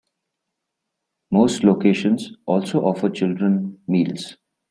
Most 1.29 1.63
locations 1.63 2.31
also 2.47 2.79
offer 2.83 3.07
children 3.07 3.77
meals. 3.87 4.35